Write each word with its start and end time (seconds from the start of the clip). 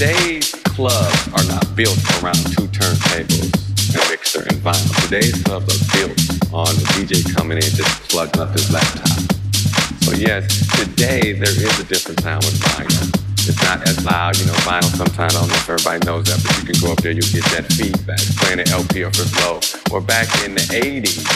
Today's 0.00 0.48
clubs 0.64 1.28
are 1.28 1.44
not 1.52 1.76
built 1.76 2.00
around 2.24 2.40
two 2.56 2.64
turntables, 2.72 3.52
a 3.92 4.00
mixer 4.08 4.40
and 4.48 4.56
vinyl. 4.64 5.04
Today's 5.04 5.36
clubs 5.42 5.68
are 5.68 5.84
built 5.92 6.16
on 6.56 6.72
the 6.80 6.88
DJ 6.96 7.20
coming 7.36 7.58
in 7.58 7.68
just 7.68 8.08
plugging 8.08 8.40
up 8.40 8.48
his 8.56 8.72
laptop. 8.72 9.20
So 10.00 10.16
yes, 10.16 10.48
today 10.80 11.36
there 11.36 11.52
is 11.52 11.80
a 11.80 11.84
different 11.84 12.18
sound 12.20 12.42
with 12.48 12.56
vinyl. 12.64 13.12
It's 13.44 13.62
not 13.62 13.86
as 13.86 14.02
loud, 14.02 14.38
you 14.38 14.46
know, 14.46 14.56
vinyl 14.64 14.88
sometimes, 14.96 15.36
I 15.36 15.38
don't 15.38 15.48
know 15.48 15.54
if 15.54 15.68
everybody 15.68 16.06
knows 16.06 16.24
that, 16.32 16.40
but 16.48 16.56
you 16.56 16.72
can 16.72 16.80
go 16.80 16.92
up 16.96 17.02
there, 17.04 17.12
you'll 17.12 17.28
get 17.28 17.44
that 17.52 17.68
feedback, 17.68 18.24
playing 18.40 18.60
an 18.60 18.72
LP 18.72 19.04
or 19.04 19.12
slow. 19.12 19.60
Or 19.92 20.00
back 20.00 20.32
in 20.48 20.54
the 20.54 20.64
80s, 20.64 21.28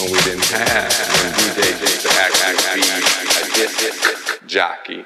when 0.00 0.08
we 0.08 0.16
didn't 0.24 0.48
have, 0.48 0.88
when 1.20 1.44
used 1.44 2.08
to 2.08 2.12
actually 2.16 2.56
be 3.52 3.84
a 3.84 3.92
disc 4.00 4.46
jockey. 4.46 5.01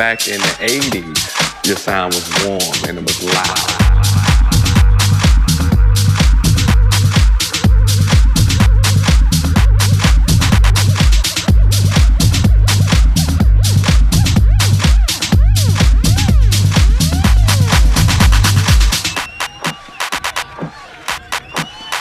Back 0.00 0.28
in 0.28 0.40
the 0.40 0.46
80s, 0.46 1.66
your 1.66 1.76
sound 1.76 2.14
was 2.14 2.26
warm 2.46 2.88
and 2.88 2.96
it 2.96 3.04
was 3.04 3.22
loud. 3.22 3.70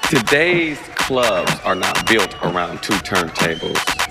Today's 0.09 0.79
clubs 0.95 1.51
are 1.65 1.75
not 1.75 2.07
built 2.07 2.33
around 2.43 2.81
two 2.81 2.93
turntables, 2.93 3.98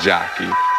Giachi. 0.00 0.69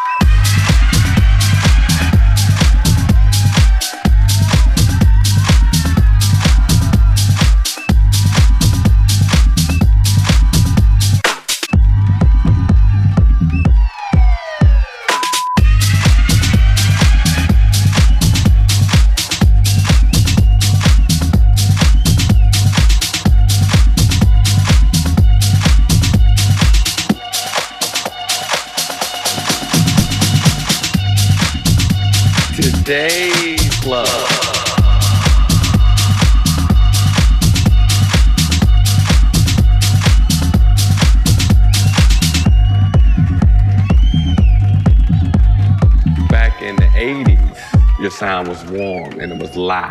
lá. 49.56 49.91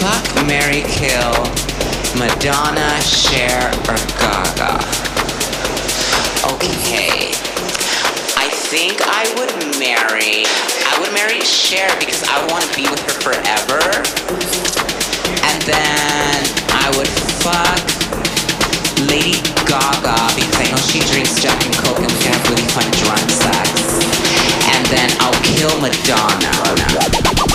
Fuck, 0.00 0.46
marry, 0.46 0.80
kill 0.88 1.36
Madonna, 2.16 2.88
Cher, 3.04 3.68
or 3.84 4.00
Gaga. 4.16 4.80
Okay. 6.56 7.36
I 8.40 8.48
think 8.72 8.96
I 9.04 9.28
would 9.36 9.52
marry. 9.76 10.48
I 10.88 10.96
would 11.00 11.12
marry 11.12 11.44
Cher 11.44 11.86
because 12.00 12.24
I 12.24 12.40
want 12.48 12.64
to 12.64 12.72
be 12.72 12.88
with 12.88 13.00
her 13.12 13.20
forever. 13.20 13.84
And 15.44 15.60
then 15.68 16.48
I 16.72 16.88
would 16.96 17.12
fuck 17.44 17.84
Lady 19.04 19.36
Gaga 19.68 20.32
because 20.32 20.56
I 20.56 20.72
know 20.72 20.80
she 20.80 21.04
drinks 21.12 21.36
Jack 21.36 21.60
and 21.60 21.76
Coke 21.76 22.00
and 22.00 22.08
we 22.08 22.18
can 22.24 22.32
have 22.32 22.48
really 22.48 22.64
fun 22.72 22.88
drunk 23.04 23.28
sex. 23.28 24.00
And 24.64 24.80
then 24.88 25.12
I'll 25.20 25.36
kill 25.44 25.76
Madonna. 25.76 27.49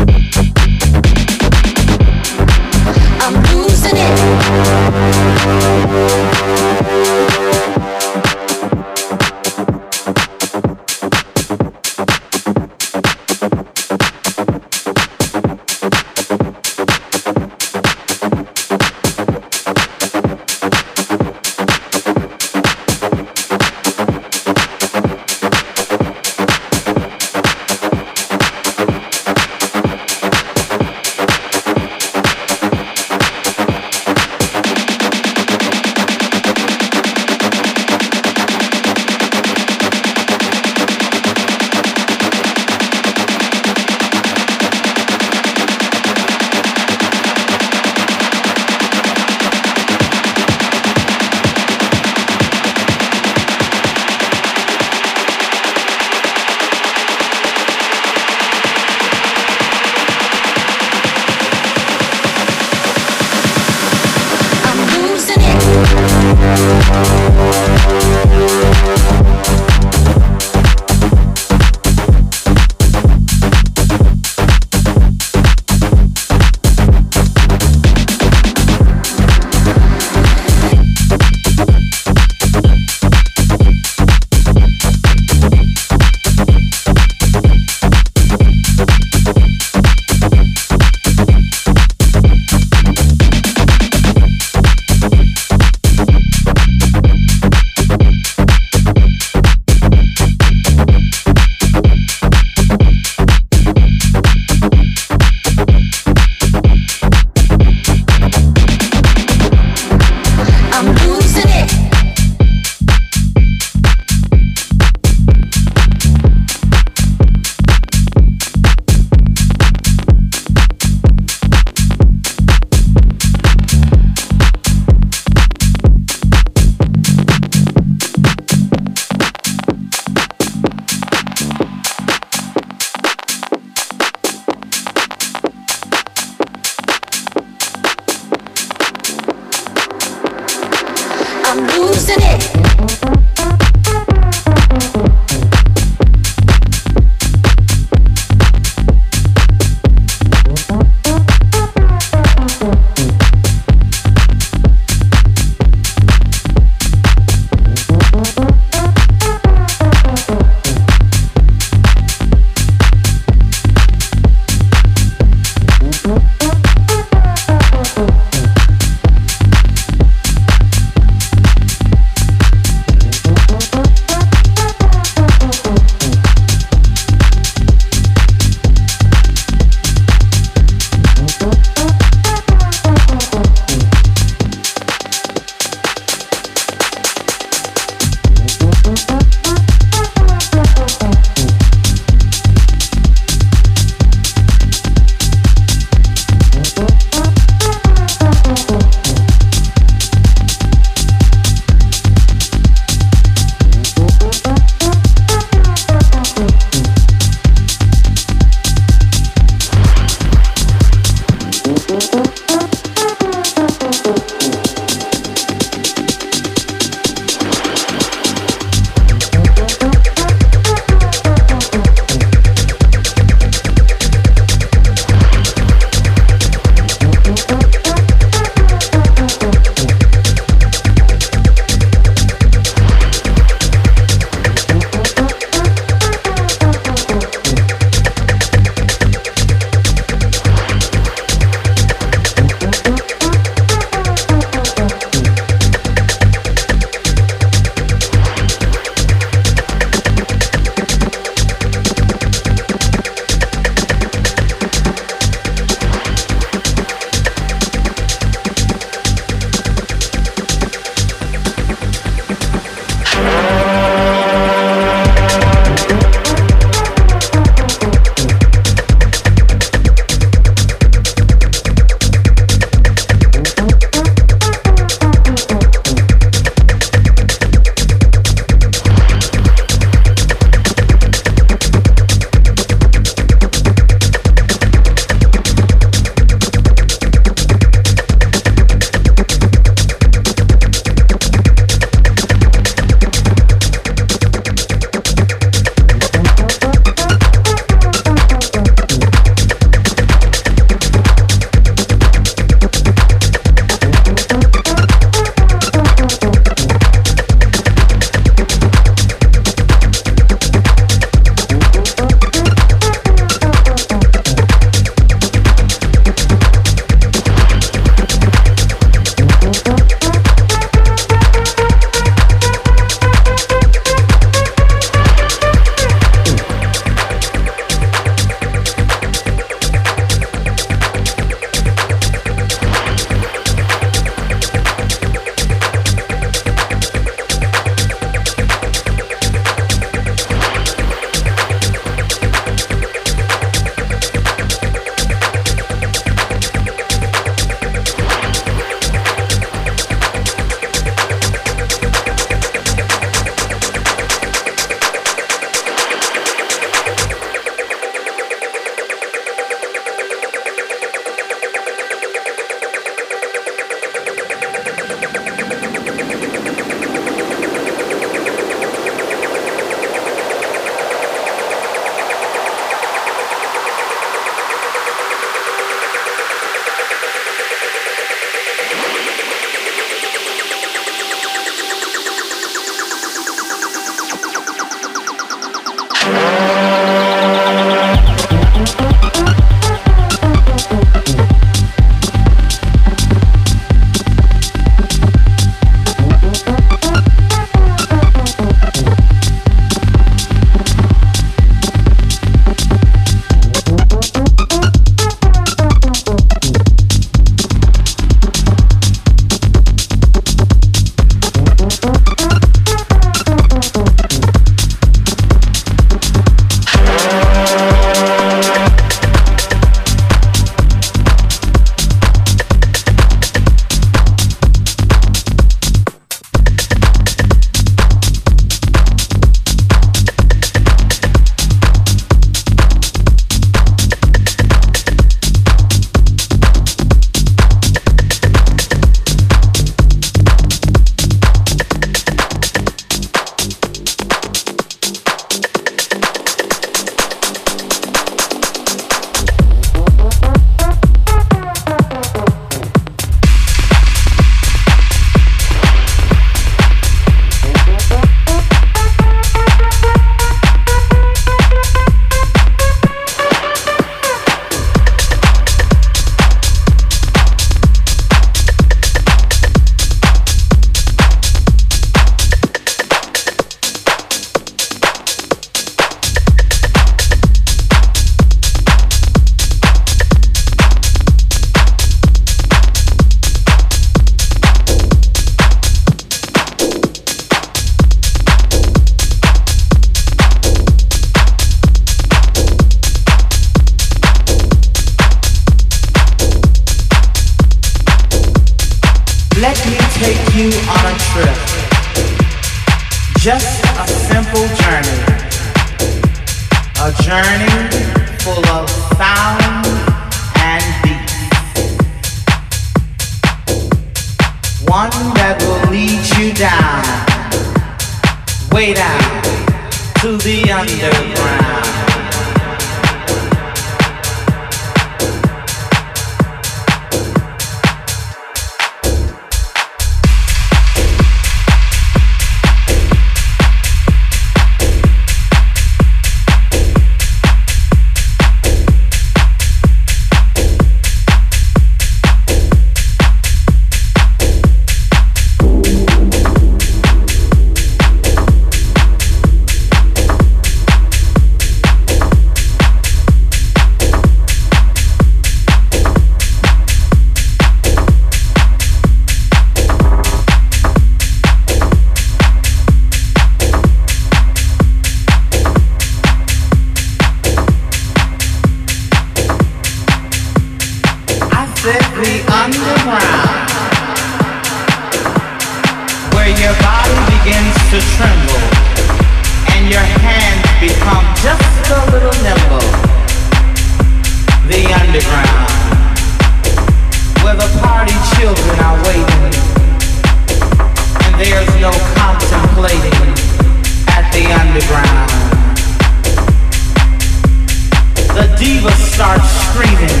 screaming. 599.28 600.00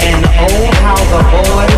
And 0.00 0.24
oh, 0.24 0.70
how 0.82 0.96
the 0.96 1.20
boys. 1.32 1.77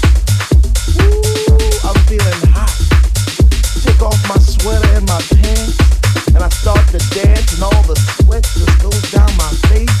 I 6.41 6.49
start 6.49 6.81
to 6.89 6.97
dance, 7.13 7.53
and 7.53 7.61
all 7.61 7.83
the 7.85 7.93
sweat 8.17 8.41
just 8.41 8.81
goes 8.81 9.11
down 9.13 9.29
my 9.37 9.53
face. 9.69 9.93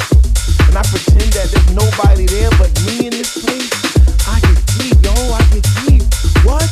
And 0.65 0.73
I 0.73 0.81
pretend 0.89 1.29
that 1.37 1.53
there's 1.53 1.69
nobody 1.77 2.25
there 2.25 2.49
but 2.57 2.73
me 2.81 3.05
in 3.05 3.13
this 3.13 3.37
place. 3.37 3.69
I 4.25 4.41
get 4.41 4.57
deep, 4.73 4.97
yo, 5.05 5.13
I 5.37 5.45
get 5.53 5.61
deep. 5.85 6.01
What? 6.41 6.65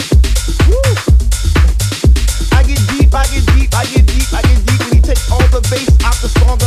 I 2.50 2.66
get 2.66 2.82
deep, 2.90 3.14
I 3.14 3.30
get 3.30 3.46
deep, 3.54 3.70
I 3.78 3.86
get 3.94 4.06
deep, 4.10 4.30
I 4.34 4.42
get 4.42 4.58
deep. 4.66 4.80
When 4.90 4.94
he 4.98 5.02
takes 5.06 5.30
all 5.30 5.46
the 5.54 5.62
bass 5.70 5.94
out 6.02 6.18
the 6.18 6.34
song, 6.42 6.58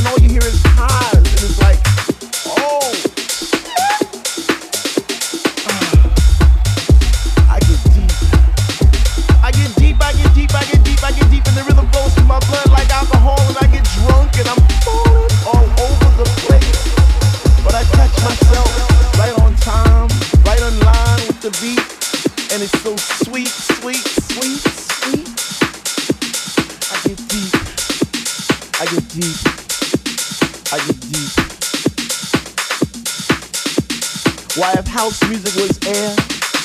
house 34.93 35.27
music 35.27 35.55
was 35.57 35.79
air, 35.89 36.15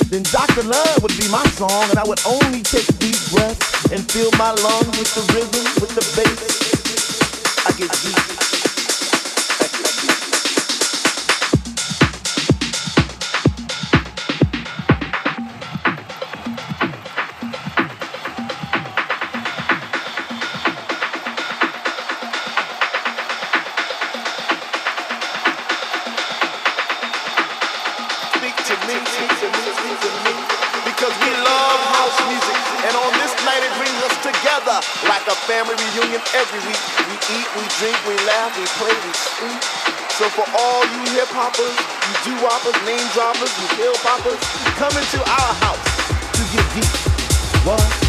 then 0.10 0.22
Dr. 0.24 0.64
Love 0.64 1.02
would 1.02 1.16
be 1.18 1.30
my 1.32 1.46
song, 1.56 1.90
and 1.90 1.98
I 1.98 2.04
would 2.04 2.20
only 2.28 2.62
take 2.62 2.86
deep 3.00 3.16
breaths 3.32 3.90
and 3.90 4.04
fill 4.12 4.32
my 4.38 4.52
lungs 4.52 5.00
with 5.00 5.16
the 5.16 5.24
rhythm, 5.34 5.64
with 5.80 5.96
the 5.96 6.04
bass. 6.14 7.66
I 7.66 7.72
get 7.80 7.90
deep. 8.04 8.47
Every 36.38 36.62
week. 36.70 36.84
We 37.10 37.16
eat, 37.34 37.48
we 37.58 37.64
drink, 37.82 37.98
we 38.06 38.14
laugh, 38.30 38.54
we 38.58 38.66
play, 38.78 38.94
we 38.94 39.12
sleep. 39.14 39.62
So 40.18 40.30
for 40.30 40.46
all 40.54 40.82
you 40.86 41.02
hip 41.18 41.30
hoppers, 41.34 41.74
you 41.74 42.14
doo 42.26 42.38
woppers, 42.46 42.78
name 42.86 43.06
droppers, 43.14 43.54
you 43.58 43.68
pill 43.78 43.98
poppers, 44.06 44.40
come 44.78 44.94
into 44.94 45.20
our 45.22 45.54
house 45.66 45.86
to 46.38 46.42
get 46.54 46.66
deep. 46.78 46.94
What? 47.66 48.07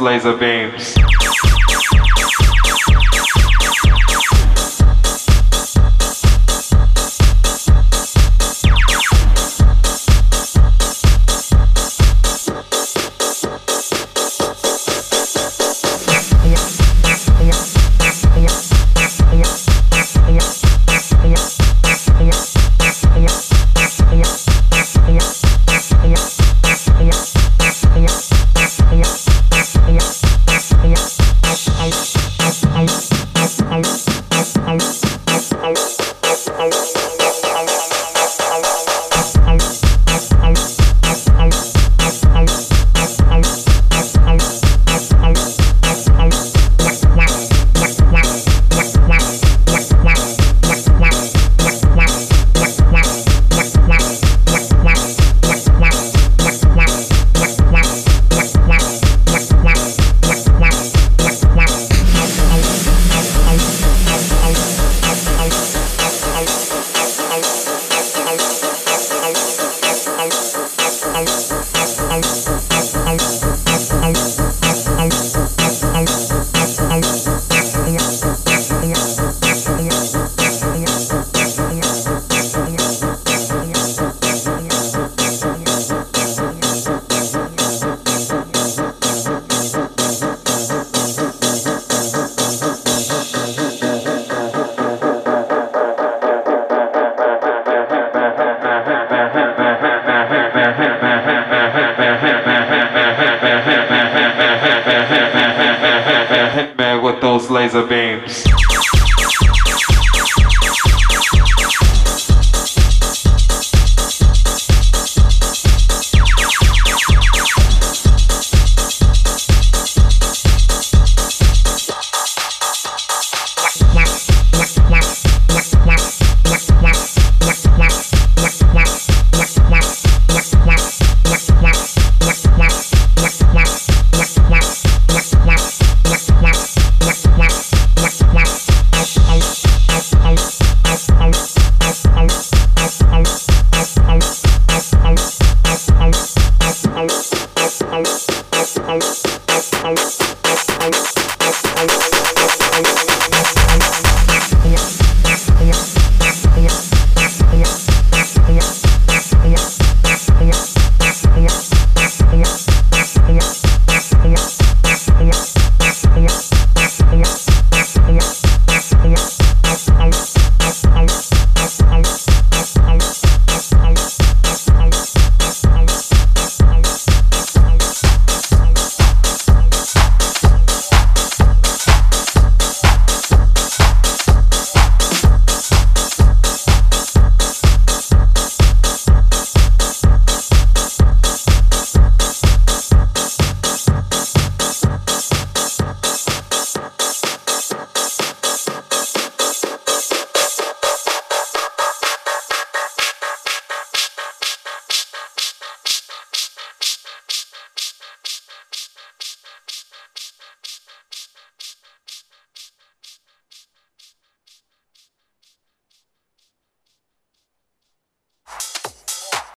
Yeah. 0.00 0.55